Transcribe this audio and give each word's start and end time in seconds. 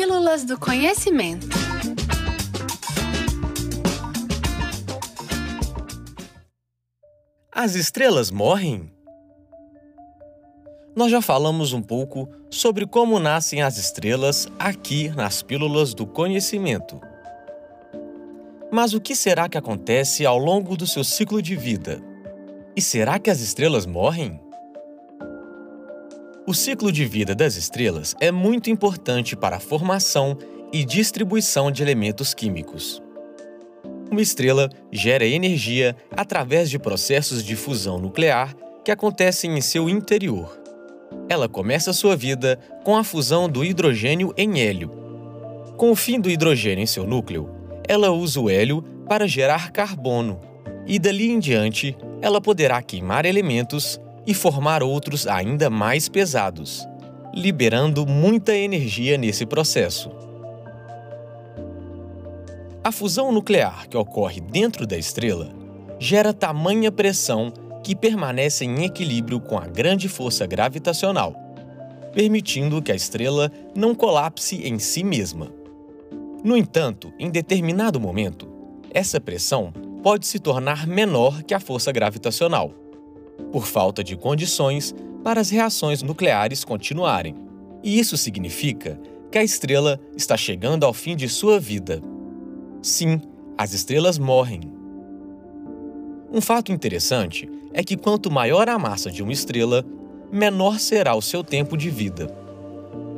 Pílulas 0.00 0.44
do 0.46 0.58
Conhecimento. 0.58 1.46
As 7.52 7.74
estrelas 7.74 8.30
morrem? 8.30 8.90
Nós 10.96 11.10
já 11.10 11.20
falamos 11.20 11.74
um 11.74 11.82
pouco 11.82 12.26
sobre 12.50 12.86
como 12.86 13.20
nascem 13.20 13.60
as 13.60 13.76
estrelas 13.76 14.48
aqui 14.58 15.10
nas 15.10 15.42
Pílulas 15.42 15.92
do 15.92 16.06
Conhecimento. 16.06 16.98
Mas 18.72 18.94
o 18.94 19.02
que 19.02 19.14
será 19.14 19.50
que 19.50 19.58
acontece 19.58 20.24
ao 20.24 20.38
longo 20.38 20.78
do 20.78 20.86
seu 20.86 21.04
ciclo 21.04 21.42
de 21.42 21.54
vida? 21.54 22.00
E 22.74 22.80
será 22.80 23.18
que 23.18 23.28
as 23.28 23.40
estrelas 23.40 23.84
morrem? 23.84 24.40
O 26.50 26.52
ciclo 26.52 26.90
de 26.90 27.04
vida 27.04 27.32
das 27.32 27.54
estrelas 27.54 28.16
é 28.20 28.32
muito 28.32 28.70
importante 28.70 29.36
para 29.36 29.58
a 29.58 29.60
formação 29.60 30.36
e 30.72 30.84
distribuição 30.84 31.70
de 31.70 31.80
elementos 31.80 32.34
químicos. 32.34 33.00
Uma 34.10 34.20
estrela 34.20 34.68
gera 34.90 35.24
energia 35.24 35.94
através 36.10 36.68
de 36.68 36.76
processos 36.76 37.44
de 37.44 37.54
fusão 37.54 38.00
nuclear 38.00 38.52
que 38.84 38.90
acontecem 38.90 39.56
em 39.56 39.60
seu 39.60 39.88
interior. 39.88 40.60
Ela 41.28 41.48
começa 41.48 41.92
sua 41.92 42.16
vida 42.16 42.58
com 42.82 42.96
a 42.96 43.04
fusão 43.04 43.48
do 43.48 43.64
hidrogênio 43.64 44.34
em 44.36 44.60
hélio. 44.60 44.90
Com 45.76 45.92
o 45.92 45.94
fim 45.94 46.18
do 46.18 46.28
hidrogênio 46.28 46.82
em 46.82 46.86
seu 46.86 47.06
núcleo, 47.06 47.48
ela 47.86 48.10
usa 48.10 48.40
o 48.40 48.50
hélio 48.50 48.82
para 49.08 49.28
gerar 49.28 49.70
carbono, 49.70 50.40
e 50.84 50.98
dali 50.98 51.30
em 51.30 51.38
diante 51.38 51.96
ela 52.20 52.40
poderá 52.40 52.82
queimar 52.82 53.24
elementos 53.24 54.00
e 54.26 54.34
formar 54.34 54.82
outros 54.82 55.26
ainda 55.26 55.70
mais 55.70 56.08
pesados, 56.08 56.86
liberando 57.34 58.06
muita 58.06 58.54
energia 58.56 59.16
nesse 59.16 59.46
processo. 59.46 60.10
A 62.82 62.90
fusão 62.90 63.30
nuclear 63.30 63.88
que 63.88 63.96
ocorre 63.96 64.40
dentro 64.40 64.86
da 64.86 64.96
estrela 64.96 65.52
gera 65.98 66.32
tamanha 66.32 66.90
pressão 66.90 67.52
que 67.84 67.94
permanece 67.94 68.64
em 68.64 68.84
equilíbrio 68.84 69.40
com 69.40 69.58
a 69.58 69.66
grande 69.66 70.08
força 70.08 70.46
gravitacional, 70.46 71.34
permitindo 72.12 72.80
que 72.80 72.90
a 72.90 72.94
estrela 72.94 73.50
não 73.74 73.94
colapse 73.94 74.66
em 74.66 74.78
si 74.78 75.04
mesma. 75.04 75.48
No 76.42 76.56
entanto, 76.56 77.12
em 77.18 77.30
determinado 77.30 78.00
momento, 78.00 78.48
essa 78.92 79.20
pressão 79.20 79.72
pode 80.02 80.26
se 80.26 80.38
tornar 80.38 80.86
menor 80.86 81.42
que 81.42 81.52
a 81.52 81.60
força 81.60 81.92
gravitacional, 81.92 82.72
por 83.52 83.66
falta 83.66 84.02
de 84.02 84.16
condições 84.16 84.94
para 85.22 85.40
as 85.40 85.50
reações 85.50 86.02
nucleares 86.02 86.64
continuarem. 86.64 87.34
E 87.82 87.98
isso 87.98 88.16
significa 88.16 88.98
que 89.30 89.38
a 89.38 89.44
estrela 89.44 90.00
está 90.16 90.36
chegando 90.36 90.84
ao 90.84 90.92
fim 90.92 91.14
de 91.14 91.28
sua 91.28 91.58
vida. 91.58 92.02
Sim, 92.82 93.20
as 93.56 93.72
estrelas 93.72 94.18
morrem. 94.18 94.60
Um 96.32 96.40
fato 96.40 96.72
interessante 96.72 97.48
é 97.72 97.82
que 97.82 97.96
quanto 97.96 98.30
maior 98.30 98.68
a 98.68 98.78
massa 98.78 99.10
de 99.10 99.22
uma 99.22 99.32
estrela, 99.32 99.84
menor 100.32 100.78
será 100.78 101.14
o 101.14 101.22
seu 101.22 101.42
tempo 101.42 101.76
de 101.76 101.90
vida. 101.90 102.34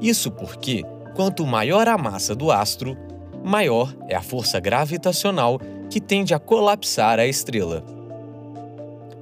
Isso 0.00 0.30
porque, 0.30 0.84
quanto 1.14 1.46
maior 1.46 1.88
a 1.88 1.96
massa 1.96 2.34
do 2.34 2.50
astro, 2.50 2.96
maior 3.44 3.94
é 4.08 4.14
a 4.14 4.22
força 4.22 4.60
gravitacional 4.60 5.60
que 5.88 6.00
tende 6.00 6.34
a 6.34 6.38
colapsar 6.38 7.18
a 7.18 7.26
estrela. 7.26 7.95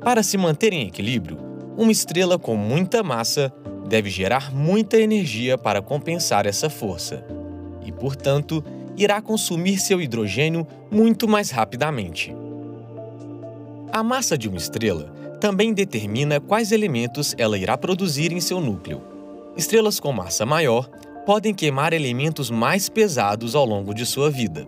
Para 0.04 0.22
se 0.22 0.36
manter 0.36 0.74
em 0.74 0.86
equilíbrio, 0.86 1.38
uma 1.78 1.90
estrela 1.90 2.38
com 2.38 2.54
muita 2.56 3.02
massa 3.02 3.50
deve 3.88 4.10
gerar 4.10 4.54
muita 4.54 4.98
energia 4.98 5.56
para 5.56 5.80
compensar 5.80 6.44
essa 6.44 6.68
força 6.68 7.24
e, 7.84 7.90
portanto, 7.90 8.62
irá 8.98 9.22
consumir 9.22 9.78
seu 9.78 10.02
hidrogênio 10.02 10.66
muito 10.90 11.26
mais 11.26 11.50
rapidamente. 11.50 12.36
A 13.90 14.02
massa 14.02 14.36
de 14.36 14.46
uma 14.46 14.58
estrela 14.58 15.06
também 15.40 15.72
determina 15.72 16.38
quais 16.38 16.70
elementos 16.70 17.34
ela 17.38 17.56
irá 17.56 17.76
produzir 17.78 18.30
em 18.30 18.40
seu 18.40 18.60
núcleo. 18.60 19.00
Estrelas 19.56 19.98
com 19.98 20.12
massa 20.12 20.44
maior 20.44 20.86
podem 21.24 21.54
queimar 21.54 21.94
elementos 21.94 22.50
mais 22.50 22.90
pesados 22.90 23.54
ao 23.54 23.64
longo 23.64 23.94
de 23.94 24.04
sua 24.04 24.30
vida. 24.30 24.66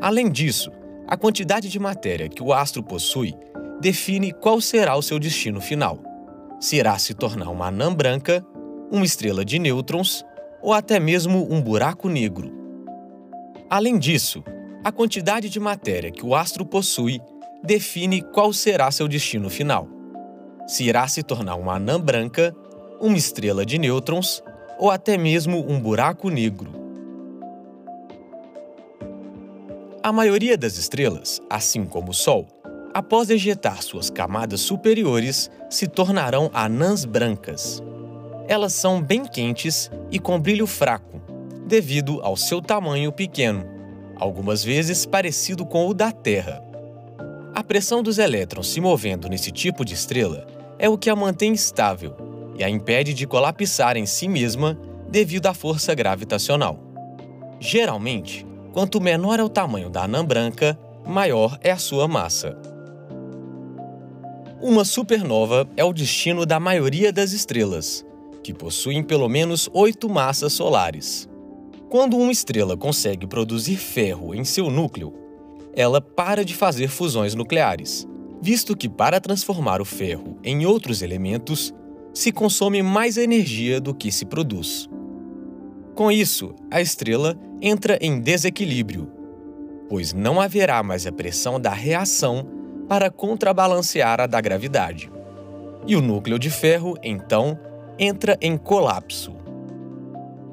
Além 0.00 0.30
disso, 0.30 0.70
a 1.06 1.16
quantidade 1.16 1.68
de 1.68 1.78
matéria 1.78 2.28
que 2.28 2.42
o 2.42 2.52
astro 2.52 2.82
possui 2.82 3.34
define 3.80 4.32
qual 4.32 4.60
será 4.60 4.96
o 4.96 5.02
seu 5.02 5.18
destino 5.18 5.60
final. 5.60 5.98
Se 6.60 6.76
irá 6.76 6.98
se 6.98 7.14
tornar 7.14 7.50
uma 7.50 7.68
anã 7.68 7.92
branca, 7.92 8.44
uma 8.90 9.04
estrela 9.04 9.44
de 9.44 9.58
nêutrons 9.58 10.24
ou 10.60 10.72
até 10.72 10.98
mesmo 10.98 11.46
um 11.52 11.60
buraco 11.60 12.08
negro. 12.08 12.52
Além 13.70 13.98
disso, 13.98 14.42
a 14.82 14.90
quantidade 14.90 15.48
de 15.48 15.60
matéria 15.60 16.10
que 16.10 16.24
o 16.24 16.34
astro 16.34 16.64
possui 16.64 17.20
define 17.62 18.22
qual 18.22 18.52
será 18.52 18.90
seu 18.90 19.06
destino 19.06 19.50
final. 19.50 19.88
Se 20.66 20.84
irá 20.84 21.06
se 21.06 21.22
tornar 21.22 21.56
uma 21.56 21.76
anã 21.76 22.00
branca, 22.00 22.54
uma 23.00 23.16
estrela 23.16 23.64
de 23.64 23.78
nêutrons 23.78 24.42
ou 24.78 24.90
até 24.90 25.16
mesmo 25.16 25.64
um 25.68 25.80
buraco 25.80 26.28
negro. 26.28 26.72
A 30.02 30.12
maioria 30.12 30.56
das 30.56 30.76
estrelas, 30.76 31.40
assim 31.50 31.84
como 31.84 32.10
o 32.10 32.14
Sol, 32.14 32.46
após 32.92 33.30
ejetar 33.30 33.82
suas 33.82 34.10
camadas 34.10 34.60
superiores, 34.60 35.50
se 35.68 35.86
tornarão 35.86 36.50
anãs 36.52 37.04
brancas. 37.04 37.82
Elas 38.46 38.72
são 38.72 39.02
bem 39.02 39.24
quentes 39.24 39.90
e 40.10 40.18
com 40.18 40.40
brilho 40.40 40.66
fraco, 40.66 41.20
devido 41.66 42.20
ao 42.22 42.36
seu 42.36 42.62
tamanho 42.62 43.12
pequeno, 43.12 43.64
algumas 44.16 44.64
vezes 44.64 45.04
parecido 45.04 45.66
com 45.66 45.86
o 45.86 45.94
da 45.94 46.10
Terra. 46.10 46.62
A 47.54 47.62
pressão 47.62 48.02
dos 48.02 48.18
elétrons 48.18 48.68
se 48.68 48.80
movendo 48.80 49.28
nesse 49.28 49.50
tipo 49.50 49.84
de 49.84 49.94
estrela 49.94 50.46
é 50.78 50.88
o 50.88 50.96
que 50.96 51.10
a 51.10 51.16
mantém 51.16 51.52
estável 51.52 52.16
e 52.56 52.64
a 52.64 52.70
impede 52.70 53.12
de 53.12 53.26
colapsar 53.26 53.96
em 53.96 54.06
si 54.06 54.28
mesma 54.28 54.78
devido 55.08 55.46
à 55.46 55.54
força 55.54 55.94
gravitacional. 55.94 56.78
Geralmente, 57.60 58.46
quanto 58.72 59.00
menor 59.00 59.40
é 59.40 59.42
o 59.42 59.48
tamanho 59.48 59.90
da 59.90 60.04
anã 60.04 60.24
branca, 60.24 60.78
maior 61.06 61.58
é 61.62 61.70
a 61.70 61.78
sua 61.78 62.06
massa. 62.06 62.56
Uma 64.60 64.84
supernova 64.84 65.70
é 65.76 65.84
o 65.84 65.92
destino 65.92 66.44
da 66.44 66.58
maioria 66.58 67.12
das 67.12 67.30
estrelas, 67.30 68.04
que 68.42 68.52
possuem 68.52 69.04
pelo 69.04 69.28
menos 69.28 69.70
oito 69.72 70.08
massas 70.08 70.52
solares. 70.52 71.28
Quando 71.88 72.16
uma 72.16 72.32
estrela 72.32 72.76
consegue 72.76 73.24
produzir 73.24 73.76
ferro 73.76 74.34
em 74.34 74.42
seu 74.42 74.68
núcleo, 74.68 75.14
ela 75.76 76.00
para 76.00 76.44
de 76.44 76.56
fazer 76.56 76.88
fusões 76.88 77.36
nucleares, 77.36 78.04
visto 78.42 78.76
que 78.76 78.88
para 78.88 79.20
transformar 79.20 79.80
o 79.80 79.84
ferro 79.84 80.36
em 80.42 80.66
outros 80.66 81.02
elementos, 81.02 81.72
se 82.12 82.32
consome 82.32 82.82
mais 82.82 83.16
energia 83.16 83.80
do 83.80 83.94
que 83.94 84.10
se 84.10 84.24
produz. 84.24 84.90
Com 85.94 86.10
isso, 86.10 86.52
a 86.68 86.80
estrela 86.80 87.38
entra 87.62 87.96
em 88.00 88.18
desequilíbrio, 88.18 89.08
pois 89.88 90.12
não 90.12 90.40
haverá 90.40 90.82
mais 90.82 91.06
a 91.06 91.12
pressão 91.12 91.60
da 91.60 91.70
reação 91.70 92.57
para 92.88 93.10
contrabalancear 93.10 94.20
a 94.20 94.26
da 94.26 94.40
gravidade. 94.40 95.10
E 95.86 95.94
o 95.94 96.00
núcleo 96.00 96.38
de 96.38 96.50
ferro, 96.50 96.96
então, 97.02 97.58
entra 97.98 98.36
em 98.40 98.56
colapso. 98.56 99.36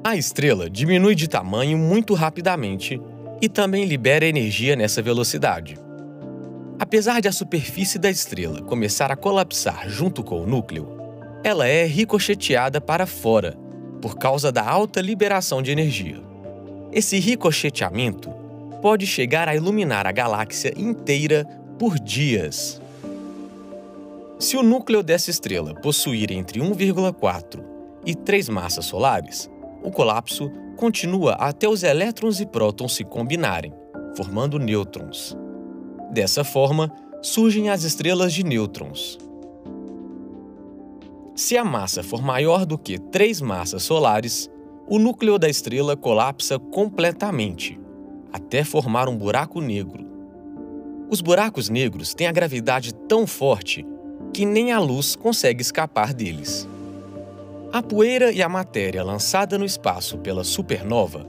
A 0.04 0.16
estrela 0.16 0.68
diminui 0.70 1.14
de 1.14 1.28
tamanho 1.28 1.76
muito 1.76 2.14
rapidamente 2.14 3.00
e 3.40 3.48
também 3.48 3.84
libera 3.84 4.26
energia 4.26 4.76
nessa 4.76 5.02
velocidade. 5.02 5.78
Apesar 6.78 7.20
de 7.20 7.28
a 7.28 7.32
superfície 7.32 7.98
da 7.98 8.10
estrela 8.10 8.60
começar 8.62 9.10
a 9.10 9.16
colapsar 9.16 9.88
junto 9.88 10.22
com 10.22 10.40
o 10.40 10.46
núcleo, 10.46 10.96
ela 11.42 11.66
é 11.66 11.86
ricocheteada 11.86 12.80
para 12.80 13.06
fora 13.06 13.56
por 14.00 14.16
causa 14.16 14.52
da 14.52 14.64
alta 14.64 15.00
liberação 15.00 15.62
de 15.62 15.70
energia. 15.70 16.20
Esse 16.92 17.18
ricocheteamento 17.18 18.30
pode 18.80 19.06
chegar 19.06 19.48
a 19.48 19.56
iluminar 19.56 20.06
a 20.06 20.12
galáxia 20.12 20.72
inteira 20.76 21.46
por 21.78 21.98
dias. 21.98 22.80
Se 24.38 24.56
o 24.56 24.62
núcleo 24.62 25.02
dessa 25.02 25.30
estrela 25.30 25.74
possuir 25.74 26.30
entre 26.32 26.60
1,4 26.60 27.62
e 28.04 28.14
3 28.14 28.48
massas 28.48 28.84
solares, 28.86 29.50
o 29.82 29.90
colapso 29.90 30.50
continua 30.76 31.32
até 31.32 31.68
os 31.68 31.82
elétrons 31.82 32.40
e 32.40 32.46
prótons 32.46 32.94
se 32.94 33.04
combinarem, 33.04 33.72
formando 34.16 34.58
nêutrons. 34.58 35.36
Dessa 36.12 36.44
forma, 36.44 36.92
surgem 37.22 37.70
as 37.70 37.82
estrelas 37.82 38.32
de 38.32 38.44
nêutrons. 38.44 39.18
Se 41.34 41.56
a 41.56 41.64
massa 41.64 42.02
for 42.02 42.22
maior 42.22 42.64
do 42.64 42.78
que 42.78 42.98
3 42.98 43.40
massas 43.40 43.82
solares, 43.82 44.50
o 44.86 44.98
núcleo 44.98 45.38
da 45.38 45.48
estrela 45.48 45.96
colapsa 45.96 46.58
completamente, 46.58 47.78
até 48.32 48.64
formar 48.64 49.08
um 49.08 49.16
buraco 49.16 49.60
negro. 49.60 50.05
Os 51.08 51.20
buracos 51.20 51.68
negros 51.68 52.14
têm 52.14 52.26
a 52.26 52.32
gravidade 52.32 52.92
tão 52.92 53.26
forte 53.26 53.86
que 54.32 54.44
nem 54.44 54.72
a 54.72 54.80
luz 54.80 55.14
consegue 55.14 55.62
escapar 55.62 56.12
deles. 56.12 56.68
A 57.72 57.82
poeira 57.82 58.32
e 58.32 58.42
a 58.42 58.48
matéria 58.48 59.04
lançada 59.04 59.56
no 59.56 59.64
espaço 59.64 60.18
pela 60.18 60.42
supernova 60.42 61.24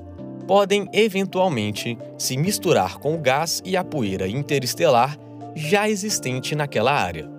podem 0.48 0.90
eventualmente 0.94 1.98
se 2.18 2.38
misturar 2.38 2.98
com 2.98 3.16
o 3.16 3.20
gás 3.20 3.62
e 3.64 3.78
a 3.78 3.84
poeira 3.84 4.28
interestelar 4.28 5.18
já 5.56 5.90
existente 5.90 6.56
naquela 6.56 6.92
área, 6.92 7.30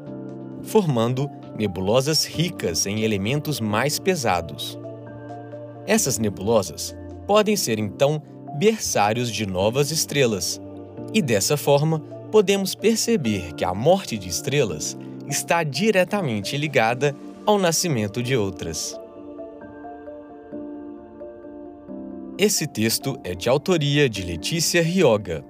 formando 0.62 1.28
nebulosas 1.58 2.24
ricas 2.24 2.86
em 2.86 3.02
elementos 3.02 3.60
mais 3.60 3.98
pesados. 3.98 4.78
Essas 5.86 6.18
nebulosas 6.18 6.94
podem 7.26 7.56
ser 7.56 7.78
então 7.78 8.22
berçários 8.58 9.30
de 9.30 9.46
novas 9.46 9.90
estrelas, 9.90 10.60
e 11.14 11.22
dessa 11.22 11.56
forma 11.56 12.02
podemos 12.30 12.74
perceber 12.74 13.52
que 13.54 13.64
a 13.64 13.74
morte 13.74 14.18
de 14.18 14.28
estrelas 14.28 14.96
está 15.28 15.62
diretamente 15.62 16.56
ligada 16.56 17.14
ao 17.44 17.58
nascimento 17.58 18.22
de 18.22 18.36
outras. 18.36 18.98
Esse 22.38 22.66
texto 22.66 23.18
é 23.24 23.34
de 23.34 23.48
autoria 23.48 24.08
de 24.08 24.22
Letícia 24.22 24.82
Rioga, 24.82 25.44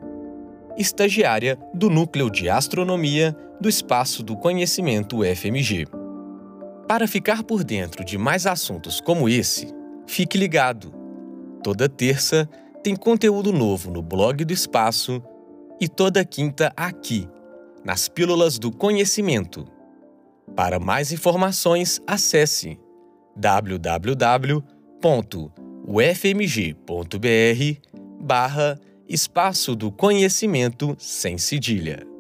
estagiária 0.76 1.58
do 1.75 1.90
Núcleo 1.90 2.30
de 2.30 2.48
Astronomia 2.48 3.36
do 3.60 3.69
Espaço 3.69 4.22
do 4.22 4.36
Conhecimento 4.36 5.19
UFMG. 5.19 5.86
Para 6.86 7.06
ficar 7.06 7.42
por 7.42 7.62
dentro 7.62 8.04
de 8.04 8.16
mais 8.16 8.46
assuntos 8.46 9.00
como 9.00 9.28
esse, 9.28 9.69
fique 10.06 10.38
ligado. 10.38 10.94
Toda 11.62 11.88
terça 11.88 12.48
tem 12.82 12.96
conteúdo 12.96 13.52
novo 13.52 13.90
no 13.90 14.00
blog 14.00 14.44
do 14.44 14.52
Espaço 14.52 15.22
e 15.80 15.88
toda 15.88 16.25
quinta 16.25 16.72
aqui, 16.76 17.28
nas 17.84 18.08
Pílulas 18.08 18.58
do 18.58 18.70
Conhecimento. 18.70 19.66
Para 20.56 20.78
mais 20.78 21.12
informações, 21.12 22.00
acesse 22.06 22.78
www.ufmg.br 23.36 24.58
barra 28.20 28.80
Espaço 29.08 29.75
do 29.76 29.90
Conhecimento 29.90 30.96
sem 30.98 31.38
cedilha. 31.38 32.17